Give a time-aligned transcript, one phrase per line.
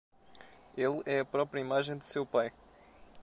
[0.75, 2.51] Ele é a própria imagem de seu pai